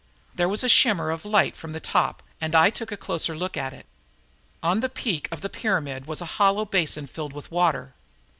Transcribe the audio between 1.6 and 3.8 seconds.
the top and I took a closer look at